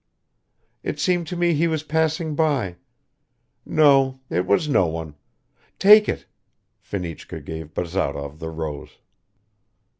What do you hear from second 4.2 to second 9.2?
it was no one. Take it." Fenichka gave Bazarov the rose.